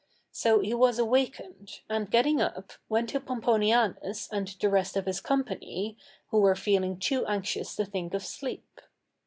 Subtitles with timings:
[0.31, 5.21] So he was awakened, and getting up, went to Pomponianus and the rest of his
[5.21, 5.95] company,
[6.31, 8.81] who were feeling too anxious to think of sleep.